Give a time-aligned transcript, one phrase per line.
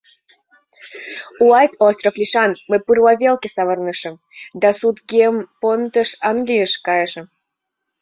[1.47, 4.15] Уайт остров лишан мый пурла велке савырналтышым
[4.61, 7.25] да Саутгемптоныш, Английыш, кайышым.